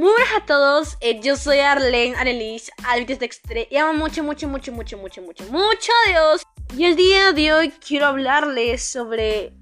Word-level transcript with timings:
Muy 0.00 0.12
buenas 0.12 0.34
a 0.34 0.46
todos, 0.46 0.96
eh, 1.02 1.20
yo 1.20 1.36
soy 1.36 1.58
Arlene 1.58 2.16
Arelis, 2.16 2.72
Alvites 2.88 3.18
Dextre 3.18 3.68
y 3.70 3.76
amo 3.76 3.92
mucho, 3.92 4.24
mucho, 4.24 4.48
mucho, 4.48 4.72
mucho, 4.72 4.96
mucho, 4.96 5.20
mucho, 5.20 5.44
mucho 5.52 5.92
a 6.06 6.08
Dios. 6.08 6.42
Y 6.74 6.86
el 6.86 6.96
día 6.96 7.34
de 7.34 7.52
hoy 7.52 7.70
quiero 7.86 8.06
hablarles 8.06 8.82
sobre 8.82 9.52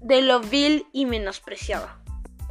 de 0.00 0.22
lo 0.22 0.38
vil 0.38 0.86
y 0.92 1.04
menospreciado. 1.04 1.88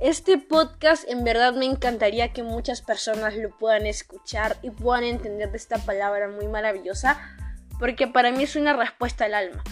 Este 0.01 0.39
podcast 0.39 1.07
en 1.07 1.23
verdad 1.23 1.53
me 1.53 1.63
encantaría 1.63 2.33
que 2.33 2.43
muchas 2.43 2.81
personas 2.81 3.33
lo 3.37 3.49
puedan 3.57 3.85
escuchar 3.85 4.57
y 4.61 4.69
puedan 4.69 5.05
entender 5.05 5.51
de 5.51 5.57
esta 5.57 5.77
palabra 5.77 6.27
muy 6.27 6.49
maravillosa, 6.49 7.17
porque 7.79 8.07
para 8.07 8.31
mí 8.31 8.43
es 8.43 8.57
una 8.57 8.73
respuesta 8.73 9.23
al 9.23 9.35
alma. 9.35 9.63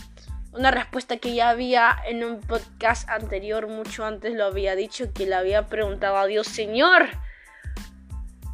Una 0.53 0.71
respuesta 0.71 1.17
que 1.17 1.35
ya 1.35 1.49
había 1.49 1.93
en 2.07 2.23
un 2.23 2.39
podcast 2.39 3.09
anterior, 3.09 3.67
mucho 3.67 4.05
antes 4.05 4.33
lo 4.33 4.45
había 4.45 4.77
dicho, 4.77 5.11
que 5.11 5.25
le 5.25 5.35
había 5.35 5.67
preguntado 5.67 6.15
a 6.15 6.25
Dios, 6.25 6.47
Señor, 6.47 7.09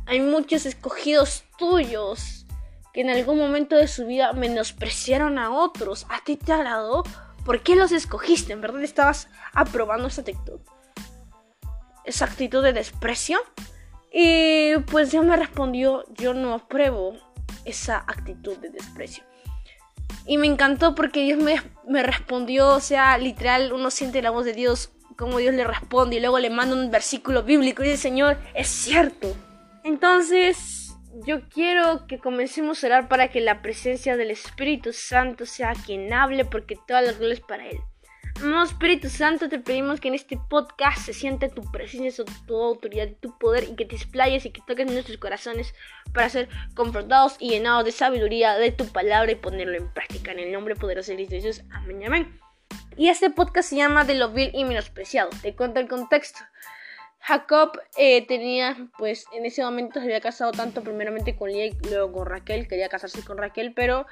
hay 0.05 0.19
muchos 0.19 0.65
escogidos 0.65 1.43
tuyos 1.57 2.45
que 2.93 3.01
en 3.01 3.09
algún 3.09 3.37
momento 3.37 3.75
de 3.75 3.87
su 3.87 4.05
vida 4.05 4.33
menospreciaron 4.33 5.37
a 5.37 5.51
otros. 5.51 6.05
¿A 6.09 6.23
ti 6.23 6.37
te 6.37 6.53
agradó? 6.53 7.03
¿Por 7.43 7.61
qué 7.61 7.75
los 7.75 7.91
escogiste? 7.91 8.53
¿En 8.53 8.61
verdad 8.61 8.81
estabas 8.83 9.27
aprobando 9.53 10.07
esa 10.07 10.21
actitud? 10.21 10.59
Esa 12.05 12.25
actitud 12.25 12.63
de 12.63 12.73
desprecio. 12.73 13.39
Y 14.13 14.77
pues 14.91 15.11
Dios 15.11 15.25
me 15.25 15.35
respondió, 15.35 16.05
yo 16.13 16.33
no 16.33 16.53
apruebo 16.53 17.17
esa 17.65 17.97
actitud 17.97 18.57
de 18.57 18.69
desprecio. 18.69 19.23
Y 20.25 20.37
me 20.37 20.47
encantó 20.47 20.95
porque 20.95 21.23
Dios 21.23 21.41
me, 21.41 21.61
me, 21.87 22.01
respondió, 22.01 22.69
o 22.69 22.79
sea, 22.79 23.17
literal, 23.17 23.73
uno 23.73 23.91
siente 23.91 24.21
la 24.21 24.29
voz 24.29 24.45
de 24.45 24.53
Dios, 24.53 24.91
como 25.17 25.39
Dios 25.39 25.53
le 25.53 25.65
responde, 25.65 26.15
y 26.15 26.19
luego 26.19 26.39
le 26.39 26.49
manda 26.49 26.75
un 26.75 26.89
versículo 26.89 27.43
bíblico 27.43 27.83
y 27.83 27.89
dice, 27.89 28.03
Señor, 28.03 28.37
es 28.53 28.67
cierto, 28.67 29.35
entonces, 29.85 30.93
yo 31.25 31.47
quiero 31.47 32.07
que 32.07 32.19
comencemos 32.19 32.83
a 32.83 32.87
orar 32.87 33.07
para 33.07 33.29
que 33.29 33.39
la 33.39 33.61
presencia 33.61 34.17
del 34.17 34.31
Espíritu 34.31 34.91
Santo 34.91 35.45
sea 35.45 35.73
quien 35.73 36.11
hable, 36.11 36.43
porque 36.43 36.77
toda 36.87 37.01
la 37.01 37.13
gloria 37.13 37.35
es 37.35 37.39
para 37.39 37.67
Él. 37.67 37.77
Amado 38.41 38.65
Espíritu 38.65 39.09
Santo, 39.09 39.47
te 39.47 39.59
pedimos 39.59 40.01
que 40.01 40.09
en 40.09 40.15
este 40.15 40.37
podcast 40.49 41.05
se 41.05 41.13
siente 41.13 41.47
tu 41.47 41.61
presencia, 41.71 42.25
tu 42.45 42.61
autoridad, 42.61 43.07
tu 43.21 43.37
poder 43.37 43.63
y 43.63 43.75
que 43.75 43.85
te 43.85 43.95
explayes 43.95 44.45
y 44.45 44.51
que 44.51 44.61
toques 44.67 44.91
nuestros 44.91 45.17
corazones 45.17 45.73
para 46.13 46.27
ser 46.27 46.49
confrontados 46.73 47.37
y 47.39 47.51
llenados 47.51 47.85
de 47.85 47.93
sabiduría 47.93 48.55
de 48.55 48.73
tu 48.73 48.87
palabra 48.87 49.31
y 49.31 49.35
ponerlo 49.35 49.77
en 49.77 49.93
práctica. 49.93 50.33
En 50.33 50.39
el 50.39 50.51
nombre 50.51 50.75
poderoso 50.75 51.11
de 51.11 51.17
Cristo 51.25 51.35
Jesús. 51.35 51.63
Amén, 51.71 52.03
amén. 52.05 52.39
Y 52.97 53.07
este 53.07 53.29
podcast 53.29 53.69
se 53.69 53.77
llama 53.77 54.03
De 54.03 54.15
lo 54.15 54.31
vil 54.31 54.51
y 54.53 54.65
menospreciado. 54.65 55.29
Te 55.41 55.55
cuento 55.55 55.79
el 55.79 55.87
contexto. 55.87 56.39
Jacob 57.25 57.71
eh, 57.97 58.23
tenía, 58.27 58.77
pues 58.99 59.25
en 59.33 59.47
ese 59.47 59.63
momento 59.63 59.99
se 59.99 60.05
había 60.05 60.21
casado 60.21 60.51
tanto 60.51 60.83
primeramente 60.83 61.35
con 61.35 61.49
Lía 61.49 61.65
y 61.65 61.77
luego 61.89 62.11
con 62.11 62.27
Raquel, 62.27 62.67
quería 62.67 62.87
casarse 62.87 63.25
con 63.25 63.39
Raquel, 63.39 63.73
pero 63.73 64.05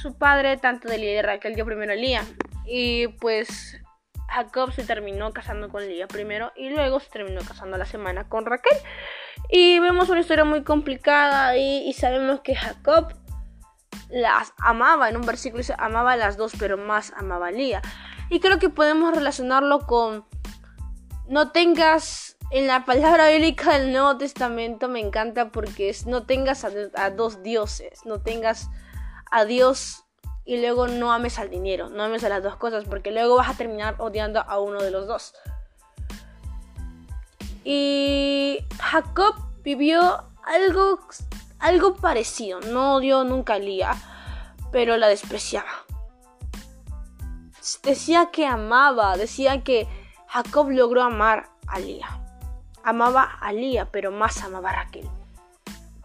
su 0.00 0.16
padre, 0.16 0.56
tanto 0.56 0.88
de 0.88 0.98
Lía 0.98 1.18
y 1.18 1.22
Raquel, 1.22 1.56
dio 1.56 1.66
primero 1.66 1.92
a 1.92 1.96
Lía. 1.96 2.24
Y 2.64 3.08
pues 3.08 3.80
Jacob 4.28 4.72
se 4.72 4.84
terminó 4.84 5.32
casando 5.32 5.68
con 5.68 5.84
Lía 5.84 6.06
primero 6.06 6.52
y 6.54 6.70
luego 6.70 7.00
se 7.00 7.10
terminó 7.10 7.40
casando 7.40 7.74
a 7.74 7.78
la 7.80 7.86
semana 7.86 8.28
con 8.28 8.46
Raquel. 8.46 8.78
Y 9.50 9.80
vemos 9.80 10.08
una 10.08 10.20
historia 10.20 10.44
muy 10.44 10.62
complicada 10.62 11.56
y, 11.56 11.88
y 11.88 11.92
sabemos 11.94 12.40
que 12.42 12.54
Jacob 12.54 13.14
las 14.10 14.52
amaba, 14.58 15.08
en 15.08 15.16
un 15.16 15.26
versículo 15.26 15.58
dice 15.58 15.74
amaba 15.76 16.12
a 16.12 16.16
las 16.16 16.36
dos, 16.36 16.52
pero 16.56 16.78
más 16.78 17.12
amaba 17.16 17.48
a 17.48 17.50
Lía. 17.50 17.82
Y 18.30 18.38
creo 18.38 18.60
que 18.60 18.68
podemos 18.68 19.12
relacionarlo 19.12 19.80
con 19.80 20.24
no 21.28 21.50
tengas 21.52 22.36
en 22.50 22.66
la 22.66 22.86
palabra 22.86 23.28
bíblica 23.28 23.78
del 23.78 23.92
Nuevo 23.92 24.16
Testamento 24.16 24.88
me 24.88 25.00
encanta 25.00 25.50
porque 25.50 25.90
es 25.90 26.06
no 26.06 26.24
tengas 26.24 26.64
a, 26.64 27.10
dos 27.10 27.42
dioses, 27.42 28.06
no 28.06 28.20
tengas 28.20 28.70
a 29.30 29.44
Dios 29.44 30.04
y 30.46 30.58
luego 30.58 30.88
no 30.88 31.12
ames 31.12 31.38
al 31.38 31.50
dinero, 31.50 31.90
no 31.90 32.04
ames 32.04 32.24
a 32.24 32.30
las 32.30 32.42
dos 32.42 32.56
cosas 32.56 32.84
porque 32.84 33.10
luego 33.10 33.36
vas 33.36 33.50
a 33.50 33.54
terminar 33.54 33.96
odiando 33.98 34.40
a 34.40 34.58
uno 34.58 34.80
de 34.80 34.90
los 34.90 35.06
dos. 35.06 35.34
Y 37.64 38.60
Jacob 38.80 39.34
vivió 39.62 40.24
algo, 40.44 41.00
algo 41.58 41.96
parecido, 41.96 42.60
no 42.60 42.94
odió 42.94 43.24
nunca 43.24 43.54
a 43.54 43.58
Lía, 43.58 43.94
pero 44.72 44.96
la 44.96 45.08
despreciaba. 45.08 45.68
Decía 47.82 48.30
que 48.32 48.46
amaba, 48.46 49.18
decía 49.18 49.62
que 49.62 49.86
Jacob 50.38 50.70
logró 50.70 51.02
amar 51.02 51.50
a 51.66 51.80
Lía. 51.80 52.06
Amaba 52.84 53.24
a 53.24 53.52
Lía, 53.52 53.90
pero 53.90 54.12
más 54.12 54.44
amaba 54.44 54.70
a 54.70 54.84
Raquel. 54.84 55.08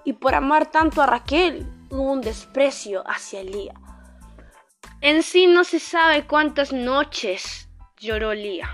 Y 0.06 0.14
por 0.14 0.34
amar 0.34 0.72
tanto 0.72 1.04
a 1.04 1.06
Raquel, 1.06 1.68
hubo 1.92 2.12
un 2.14 2.22
desprecio 2.22 3.04
hacia 3.08 3.44
Lía. 3.44 3.76
En 5.02 5.22
sí 5.22 5.46
no 5.46 5.64
se 5.64 5.80
sabe 5.80 6.26
cuántas 6.26 6.74
noches 6.74 7.70
lloró 8.00 8.34
Lía. 8.34 8.72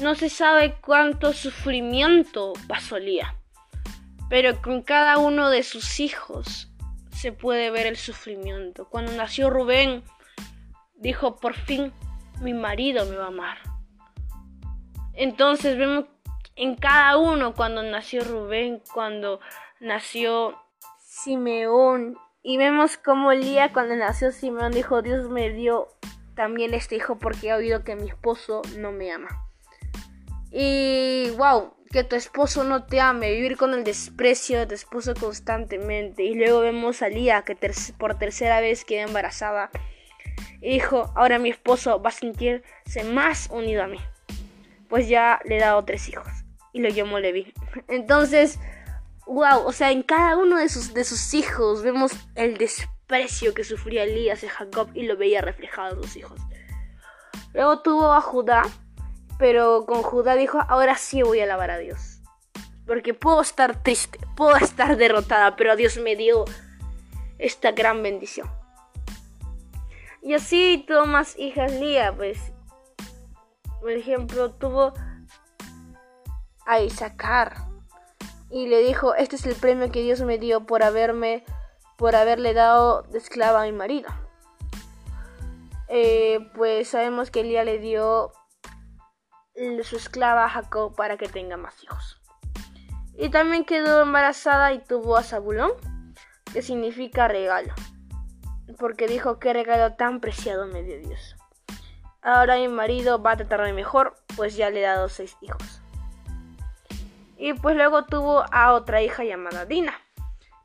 No 0.00 0.14
se 0.14 0.28
sabe 0.28 0.76
cuánto 0.80 1.32
sufrimiento 1.32 2.52
pasó 2.68 3.00
Lía. 3.00 3.34
Pero 4.28 4.62
con 4.62 4.82
cada 4.82 5.18
uno 5.18 5.50
de 5.50 5.64
sus 5.64 5.98
hijos 5.98 6.70
se 7.10 7.32
puede 7.32 7.72
ver 7.72 7.88
el 7.88 7.96
sufrimiento. 7.96 8.88
Cuando 8.88 9.10
nació 9.10 9.50
Rubén, 9.50 10.04
dijo, 10.94 11.40
por 11.40 11.54
fin 11.54 11.92
mi 12.40 12.54
marido 12.54 13.04
me 13.06 13.16
va 13.16 13.24
a 13.24 13.28
amar. 13.28 13.71
Entonces 15.14 15.76
vemos 15.76 16.06
en 16.56 16.76
cada 16.76 17.16
uno 17.16 17.54
cuando 17.54 17.82
nació 17.82 18.24
Rubén, 18.24 18.82
cuando 18.92 19.40
nació 19.80 20.58
Simeón. 20.98 22.16
Y 22.42 22.56
vemos 22.56 22.96
como 22.96 23.32
Lía 23.32 23.72
cuando 23.72 23.94
nació 23.94 24.32
Simeón 24.32 24.72
dijo, 24.72 25.02
Dios 25.02 25.28
me 25.28 25.50
dio 25.50 25.88
también 26.34 26.74
este 26.74 26.96
hijo 26.96 27.18
porque 27.18 27.48
he 27.48 27.54
oído 27.54 27.84
que 27.84 27.94
mi 27.94 28.08
esposo 28.08 28.62
no 28.78 28.90
me 28.90 29.12
ama. 29.12 29.28
Y 30.50 31.30
wow, 31.36 31.74
que 31.90 32.04
tu 32.04 32.16
esposo 32.16 32.64
no 32.64 32.84
te 32.84 33.00
ame, 33.00 33.30
vivir 33.32 33.56
con 33.56 33.74
el 33.74 33.84
desprecio 33.84 34.58
de 34.58 34.66
tu 34.66 34.74
esposo 34.74 35.14
constantemente. 35.14 36.24
Y 36.24 36.34
luego 36.34 36.60
vemos 36.60 37.02
a 37.02 37.08
Lía 37.08 37.42
que 37.42 37.56
por 37.96 38.18
tercera 38.18 38.60
vez 38.60 38.84
queda 38.84 39.02
embarazada. 39.02 39.70
Y 40.60 40.74
dijo, 40.74 41.12
ahora 41.14 41.38
mi 41.38 41.50
esposo 41.50 42.02
va 42.02 42.10
a 42.10 42.12
sentirse 42.12 42.62
más 43.04 43.48
unido 43.50 43.82
a 43.82 43.86
mí 43.86 43.98
pues 44.92 45.08
ya 45.08 45.40
le 45.46 45.56
he 45.56 45.58
dado 45.58 45.82
tres 45.86 46.06
hijos 46.10 46.28
y 46.74 46.82
lo 46.82 46.90
llamo 46.90 47.18
Levi. 47.18 47.54
Entonces, 47.88 48.58
wow, 49.24 49.64
o 49.64 49.72
sea, 49.72 49.90
en 49.90 50.02
cada 50.02 50.36
uno 50.36 50.58
de 50.58 50.68
sus, 50.68 50.92
de 50.92 51.04
sus 51.04 51.32
hijos 51.32 51.82
vemos 51.82 52.12
el 52.34 52.58
desprecio 52.58 53.54
que 53.54 53.64
sufría 53.64 54.02
Elías 54.02 54.44
y 54.44 54.48
Jacob 54.48 54.90
y 54.92 55.04
lo 55.04 55.16
veía 55.16 55.40
reflejado 55.40 55.96
en 55.96 56.02
sus 56.02 56.16
hijos. 56.16 56.38
Luego 57.54 57.80
tuvo 57.80 58.12
a 58.12 58.20
Judá, 58.20 58.64
pero 59.38 59.86
con 59.86 60.02
Judá 60.02 60.34
dijo, 60.34 60.60
ahora 60.68 60.98
sí 60.98 61.22
voy 61.22 61.40
a 61.40 61.44
alabar 61.44 61.70
a 61.70 61.78
Dios. 61.78 62.20
Porque 62.86 63.14
puedo 63.14 63.40
estar 63.40 63.82
triste, 63.82 64.18
puedo 64.36 64.56
estar 64.56 64.98
derrotada, 64.98 65.56
pero 65.56 65.74
Dios 65.74 65.96
me 65.96 66.16
dio 66.16 66.44
esta 67.38 67.72
gran 67.72 68.02
bendición. 68.02 68.50
Y 70.20 70.34
así 70.34 70.84
tuvo 70.86 71.06
más 71.06 71.38
hijas 71.38 71.72
Lía, 71.80 72.12
pues 72.14 72.52
por 73.82 73.90
ejemplo, 73.90 74.52
tuvo 74.52 74.94
a 76.64 76.80
Isaacar 76.80 77.56
y 78.48 78.68
le 78.68 78.78
dijo, 78.78 79.16
este 79.16 79.34
es 79.34 79.44
el 79.44 79.56
premio 79.56 79.90
que 79.90 80.02
Dios 80.02 80.20
me 80.20 80.38
dio 80.38 80.66
por 80.66 80.84
haberme, 80.84 81.44
por 81.98 82.14
haberle 82.14 82.54
dado 82.54 83.02
de 83.02 83.18
esclava 83.18 83.62
a 83.62 83.64
mi 83.64 83.72
marido. 83.72 84.08
Eh, 85.88 86.48
pues 86.54 86.90
sabemos 86.90 87.32
que 87.32 87.40
Elías 87.40 87.66
le 87.66 87.78
dio 87.80 88.32
su 89.82 89.96
esclava 89.96 90.44
a 90.44 90.48
Jacob 90.48 90.94
para 90.94 91.16
que 91.16 91.28
tenga 91.28 91.56
más 91.56 91.82
hijos. 91.82 92.22
Y 93.18 93.30
también 93.30 93.64
quedó 93.64 94.02
embarazada 94.02 94.72
y 94.72 94.78
tuvo 94.78 95.16
a 95.16 95.24
Zabulón, 95.24 95.72
que 96.52 96.62
significa 96.62 97.26
regalo. 97.26 97.74
Porque 98.78 99.08
dijo 99.08 99.40
que 99.40 99.52
regalo 99.52 99.96
tan 99.96 100.20
preciado 100.20 100.66
me 100.66 100.84
dio 100.84 101.00
Dios. 101.00 101.36
Ahora 102.22 102.56
mi 102.56 102.68
marido 102.68 103.20
va 103.20 103.32
a 103.32 103.36
tratarme 103.36 103.72
mejor, 103.72 104.14
pues 104.36 104.54
ya 104.54 104.70
le 104.70 104.78
he 104.78 104.82
dado 104.82 105.08
seis 105.08 105.36
hijos. 105.40 105.82
Y 107.36 107.52
pues 107.54 107.74
luego 107.74 108.04
tuvo 108.04 108.44
a 108.52 108.74
otra 108.74 109.02
hija 109.02 109.24
llamada 109.24 109.66
Dina. 109.66 109.94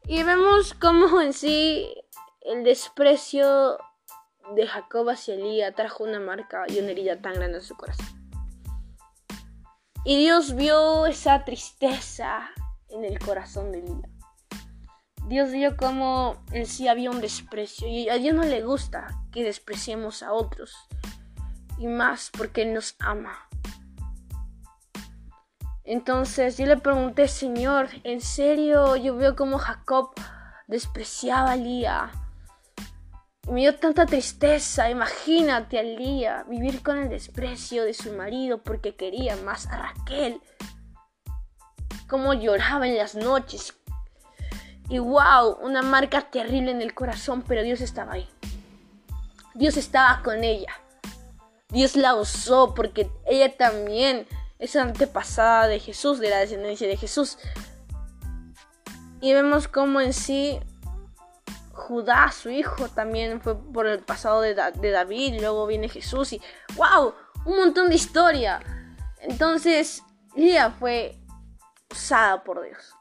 Y 0.05 0.21
vemos 0.21 0.75
cómo 0.75 1.19
en 1.19 1.33
sí 1.33 1.91
el 2.41 2.63
desprecio 2.63 3.79
de 4.53 4.67
Jacob 4.67 5.09
hacia 5.09 5.33
Elía 5.33 5.73
trajo 5.73 6.03
una 6.03 6.19
marca 6.19 6.65
y 6.67 6.77
una 6.77 6.91
herida 6.91 7.19
tan 7.19 7.33
grande 7.33 7.57
en 7.57 7.63
su 7.63 7.75
corazón. 7.75 8.05
Y 10.05 10.15
Dios 10.17 10.55
vio 10.55 11.07
esa 11.07 11.43
tristeza 11.43 12.51
en 12.89 13.03
el 13.03 13.17
corazón 13.17 13.71
de 13.71 13.79
Elía. 13.79 14.09
Dios 15.25 15.51
vio 15.51 15.75
cómo 15.75 16.45
en 16.51 16.67
sí 16.67 16.87
había 16.87 17.09
un 17.09 17.19
desprecio 17.19 17.87
y 17.87 18.07
a 18.09 18.13
Dios 18.13 18.35
no 18.35 18.43
le 18.43 18.61
gusta 18.61 19.07
que 19.31 19.43
despreciemos 19.43 20.21
a 20.21 20.31
otros 20.31 20.87
y 21.77 21.87
más 21.87 22.31
porque 22.37 22.65
nos 22.65 22.95
ama. 22.99 23.47
Entonces 25.83 26.57
yo 26.57 26.65
le 26.65 26.77
pregunté, 26.77 27.27
Señor, 27.27 27.89
¿en 28.03 28.19
serio? 28.19 28.97
Yo 28.97 29.15
veo 29.15 29.35
como 29.35 29.57
Jacob 29.57 30.11
despreciaba 30.67 31.51
a 31.51 31.55
Lía. 31.55 32.11
Me 33.49 33.61
dio 33.61 33.75
tanta 33.75 34.05
tristeza, 34.05 34.89
imagínate 34.89 35.79
a 35.79 35.83
Lía 35.83 36.43
vivir 36.49 36.83
con 36.83 36.97
el 36.97 37.07
desprecio 37.07 37.85
de 37.85 37.93
su 37.93 38.11
marido 38.11 38.61
porque 38.61 38.95
quería 38.95 39.37
más 39.37 39.67
a 39.67 39.77
Raquel. 39.77 40.41
Cómo 42.09 42.33
lloraba 42.33 42.85
en 42.85 42.97
las 42.97 43.15
noches. 43.15 43.73
Y 44.89 44.99
wow, 44.99 45.57
una 45.61 45.81
marca 45.81 46.29
terrible 46.29 46.71
en 46.71 46.81
el 46.81 46.93
corazón, 46.93 47.43
pero 47.47 47.63
Dios 47.63 47.79
estaba 47.79 48.13
ahí. 48.13 48.29
Dios 49.53 49.77
estaba 49.77 50.21
con 50.21 50.43
ella. 50.43 50.73
Dios 51.69 51.95
la 51.95 52.15
usó 52.15 52.73
porque 52.73 53.09
ella 53.25 53.55
también 53.57 54.27
es 54.59 54.75
antepasada 54.75 55.67
de 55.67 55.79
Jesús, 55.79 56.19
de 56.19 56.29
la 56.29 56.39
descendencia 56.39 56.87
de 56.87 56.97
Jesús. 56.97 57.37
Y 59.21 59.33
vemos 59.33 59.67
cómo 59.67 59.99
en 59.99 60.13
sí 60.13 60.59
Judá, 61.73 62.31
su 62.31 62.49
hijo, 62.49 62.89
también 62.89 63.39
fue 63.39 63.57
por 63.57 63.85
el 63.87 63.99
pasado 63.99 64.41
de, 64.41 64.53
David, 64.55 65.39
luego 65.39 65.67
viene 65.67 65.87
Jesús 65.87 66.33
y 66.33 66.41
¡wow! 66.75 67.13
Un 67.45 67.57
montón 67.57 67.89
de 67.89 67.95
historia. 67.95 68.59
Entonces, 69.21 70.03
Lía 70.35 70.71
fue 70.71 71.17
usada 71.89 72.43
por 72.43 72.61
Dios. 72.63 72.96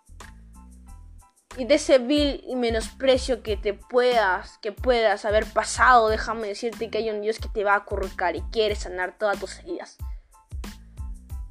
Y 1.57 1.65
de 1.65 1.77
ese 1.77 1.99
vil 1.99 2.45
y 2.47 2.55
menosprecio 2.55 3.43
que 3.43 3.57
te 3.57 3.73
puedas, 3.73 4.59
que 4.59 4.73
puedas 4.73 5.25
haber 5.25 5.47
pasado, 5.47 6.09
déjame 6.09 6.49
decirte 6.49 6.91
que 6.91 6.99
hay 6.99 7.11
un 7.11 7.23
Dios 7.23 7.39
que 7.39 7.49
te 7.49 7.65
va 7.65 7.73
a 7.73 7.79
acurrucar 7.79 8.37
y 8.37 8.43
quiere 8.53 8.75
sanar 8.75 9.17
todas 9.17 9.41
tus 9.41 9.59
heridas. 9.61 9.97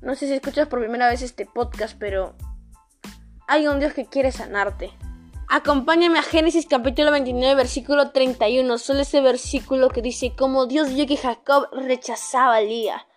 No 0.01 0.13
sé 0.13 0.27
si 0.27 0.33
escuchas 0.33 0.67
por 0.67 0.79
primera 0.79 1.09
vez 1.09 1.23
este 1.23 1.47
podcast, 1.47 1.97
pero 1.97 2.35
hay 3.47 3.67
un 3.67 3.79
Dios 3.79 3.93
que 3.93 4.05
quiere 4.05 4.31
sanarte. 4.31 4.91
Acompáñame 5.47 6.19
a 6.19 6.23
Génesis 6.23 6.67
capítulo 6.67 7.11
29, 7.11 7.55
versículo 7.55 8.11
31. 8.11 8.77
Solo 8.77 8.99
ese 8.99 9.21
versículo 9.21 9.89
que 9.89 10.03
dice, 10.03 10.33
como 10.35 10.67
Dios 10.67 10.93
vio 10.93 11.07
que 11.07 11.17
Jacob 11.17 11.67
rechazaba 11.71 12.57
a 12.57 12.61
Lía, 12.61 13.07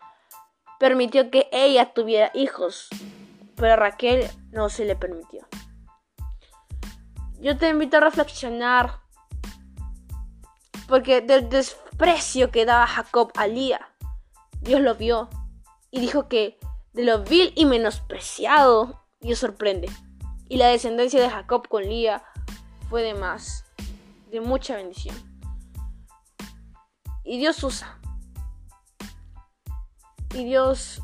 permitió 0.78 1.30
que 1.30 1.48
ella 1.52 1.92
tuviera 1.92 2.30
hijos, 2.34 2.88
pero 3.56 3.74
a 3.74 3.76
Raquel 3.76 4.26
no 4.50 4.70
se 4.70 4.86
le 4.86 4.96
permitió. 4.96 5.46
Yo 7.40 7.56
te 7.56 7.68
invito 7.68 7.98
a 7.98 8.00
reflexionar, 8.00 9.00
porque 10.88 11.20
del 11.20 11.48
desprecio 11.48 12.50
que 12.50 12.64
daba 12.64 12.86
Jacob 12.86 13.30
a 13.36 13.46
Lía, 13.46 13.80
Dios 14.60 14.80
lo 14.80 14.96
vio 14.96 15.28
y 15.90 16.00
dijo 16.00 16.28
que 16.28 16.58
de 16.92 17.04
lo 17.04 17.22
vil 17.22 17.52
y 17.54 17.64
menospreciado, 17.64 19.04
Dios 19.20 19.38
sorprende. 19.38 19.88
Y 20.48 20.56
la 20.56 20.66
descendencia 20.66 21.22
de 21.22 21.30
Jacob 21.30 21.68
con 21.68 21.84
Lía 21.84 22.24
fue 22.88 23.02
de 23.02 23.14
más, 23.14 23.64
de 24.30 24.40
mucha 24.40 24.74
bendición. 24.74 25.14
Y 27.22 27.38
Dios 27.38 27.62
usa. 27.62 28.00
Y 30.34 30.44
Dios, 30.44 31.02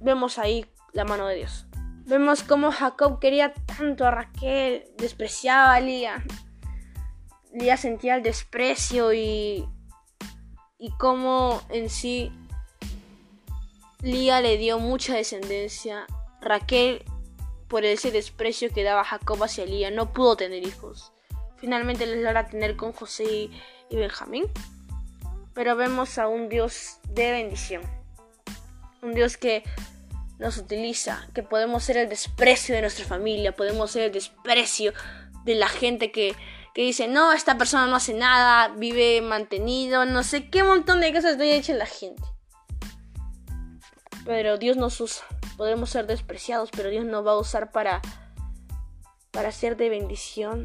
vemos 0.00 0.38
ahí 0.38 0.66
la 0.92 1.04
mano 1.04 1.26
de 1.28 1.36
Dios. 1.36 1.66
Vemos 2.06 2.42
cómo 2.42 2.70
Jacob 2.70 3.18
quería 3.18 3.54
tanto 3.54 4.06
a 4.06 4.10
Raquel, 4.10 4.84
despreciaba 4.98 5.72
a 5.74 5.80
Lía. 5.80 6.22
Lía 7.52 7.78
sentía 7.78 8.16
el 8.16 8.22
desprecio 8.22 9.14
y, 9.14 9.66
y 10.78 10.90
cómo 10.98 11.62
en 11.70 11.88
sí 11.88 12.30
Lía 14.02 14.42
le 14.42 14.58
dio 14.58 14.78
mucha 14.78 15.14
descendencia. 15.14 16.06
Raquel, 16.42 17.02
por 17.68 17.86
ese 17.86 18.10
desprecio 18.10 18.70
que 18.70 18.84
daba 18.84 19.02
Jacob 19.02 19.42
hacia 19.42 19.64
Lía, 19.64 19.90
no 19.90 20.12
pudo 20.12 20.36
tener 20.36 20.62
hijos. 20.66 21.14
Finalmente 21.56 22.04
les 22.04 22.22
logra 22.22 22.46
tener 22.46 22.76
con 22.76 22.92
José 22.92 23.48
y 23.88 23.96
Benjamín. 23.96 24.44
Pero 25.54 25.74
vemos 25.74 26.18
a 26.18 26.28
un 26.28 26.50
Dios 26.50 26.98
de 27.08 27.30
bendición. 27.30 27.82
Un 29.00 29.14
Dios 29.14 29.38
que 29.38 29.62
nos 30.44 30.58
utiliza, 30.58 31.26
que 31.34 31.42
podemos 31.42 31.82
ser 31.82 31.96
el 31.96 32.08
desprecio 32.08 32.74
de 32.74 32.82
nuestra 32.82 33.06
familia, 33.06 33.56
podemos 33.56 33.90
ser 33.90 34.02
el 34.02 34.12
desprecio 34.12 34.92
de 35.44 35.54
la 35.54 35.68
gente 35.68 36.12
que, 36.12 36.36
que 36.74 36.82
dice, 36.82 37.08
no, 37.08 37.32
esta 37.32 37.56
persona 37.56 37.86
no 37.86 37.96
hace 37.96 38.12
nada, 38.12 38.68
vive 38.68 39.22
mantenido, 39.22 40.04
no 40.04 40.22
sé 40.22 40.50
qué 40.50 40.62
montón 40.62 41.00
de 41.00 41.12
cosas 41.12 41.32
estoy 41.32 41.50
hecha 41.50 41.72
la 41.72 41.86
gente. 41.86 42.22
Pero 44.26 44.58
Dios 44.58 44.76
nos 44.76 45.00
usa. 45.00 45.24
Podemos 45.56 45.90
ser 45.90 46.06
despreciados, 46.06 46.70
pero 46.70 46.90
Dios 46.90 47.06
nos 47.06 47.26
va 47.26 47.32
a 47.32 47.38
usar 47.38 47.72
para, 47.72 48.02
para 49.30 49.50
ser 49.50 49.76
de 49.78 49.88
bendición 49.88 50.62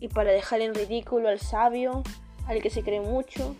y 0.00 0.08
para 0.08 0.32
dejar 0.32 0.60
en 0.60 0.74
ridículo 0.74 1.28
al 1.30 1.40
sabio, 1.40 2.02
al 2.46 2.60
que 2.60 2.68
se 2.68 2.82
cree 2.82 3.00
mucho, 3.00 3.56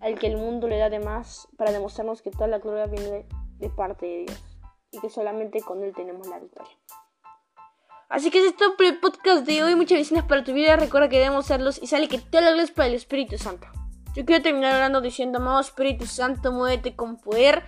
al 0.00 0.18
que 0.20 0.28
el 0.28 0.36
mundo 0.36 0.68
le 0.68 0.78
da 0.78 0.88
de 0.88 1.00
más, 1.00 1.48
para 1.56 1.72
demostrarnos 1.72 2.22
que 2.22 2.30
toda 2.30 2.46
la 2.46 2.58
gloria 2.58 2.86
viene 2.86 3.26
de, 3.58 3.70
parte 3.70 4.06
de 4.06 4.24
Dios 4.26 4.53
y 4.94 5.00
que 5.00 5.10
solamente 5.10 5.60
con 5.60 5.82
Él 5.82 5.92
tenemos 5.94 6.26
la 6.28 6.38
victoria. 6.38 6.72
Así 8.08 8.30
que 8.30 8.46
es 8.46 8.56
todo 8.56 8.76
por 8.76 8.86
el 8.86 9.00
podcast 9.00 9.44
de 9.44 9.62
hoy. 9.62 9.74
Muchas 9.74 9.96
bendiciones 9.96 10.24
para 10.26 10.44
tu 10.44 10.52
vida. 10.52 10.76
Recuerda 10.76 11.08
que 11.08 11.18
debemos 11.18 11.46
serlos 11.46 11.82
y 11.82 11.86
sale 11.86 12.08
que 12.08 12.18
te 12.18 12.40
lo 12.40 12.48
es 12.60 12.70
para 12.70 12.88
el 12.88 12.94
Espíritu 12.94 13.38
Santo. 13.38 13.66
Yo 14.14 14.24
quiero 14.24 14.42
terminar 14.42 14.74
hablando 14.74 15.00
diciendo, 15.00 15.38
amado 15.38 15.60
Espíritu 15.60 16.06
Santo, 16.06 16.52
muévete 16.52 16.94
con 16.94 17.16
poder 17.16 17.64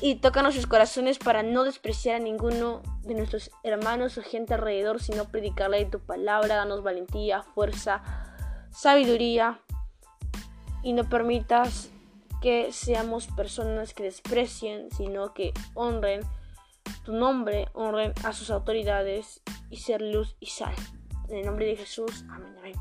y 0.00 0.16
toca 0.16 0.42
nuestros 0.42 0.66
corazones 0.66 1.18
para 1.18 1.42
no 1.42 1.64
despreciar 1.64 2.16
a 2.16 2.18
ninguno 2.20 2.82
de 3.02 3.14
nuestros 3.14 3.50
hermanos 3.64 4.18
o 4.18 4.22
gente 4.22 4.54
alrededor, 4.54 5.02
sino 5.02 5.24
predicarle 5.24 5.84
tu 5.86 5.98
palabra, 5.98 6.56
danos 6.56 6.82
valentía, 6.82 7.42
fuerza, 7.42 8.02
sabiduría 8.70 9.60
y 10.82 10.92
no 10.92 11.08
permitas 11.08 11.90
que 12.42 12.72
seamos 12.72 13.28
personas 13.28 13.94
que 13.94 14.02
desprecien, 14.02 14.90
sino 14.90 15.32
que 15.32 15.54
honren 15.74 16.20
tu 17.04 17.12
nombre, 17.12 17.68
honren 17.72 18.12
a 18.24 18.32
sus 18.32 18.50
autoridades 18.50 19.40
y 19.70 19.78
ser 19.78 20.02
luz 20.02 20.36
y 20.40 20.46
sal. 20.46 20.74
En 21.28 21.38
el 21.38 21.46
nombre 21.46 21.66
de 21.66 21.76
Jesús, 21.76 22.24
amén, 22.28 22.54
amén. 22.58 22.74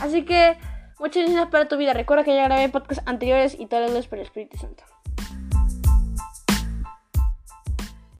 Así 0.00 0.24
que 0.24 0.56
muchas 0.98 1.24
gracias 1.24 1.48
para 1.48 1.66
tu 1.66 1.76
vida. 1.76 1.94
Recuerda 1.94 2.24
que 2.24 2.34
ya 2.34 2.44
grabé 2.44 2.68
podcasts 2.68 3.02
anteriores 3.06 3.58
y 3.58 3.66
todos 3.66 3.90
los 3.90 4.06
para 4.06 4.22
el 4.22 4.28
Espíritu 4.28 4.58
Santo. 4.58 4.84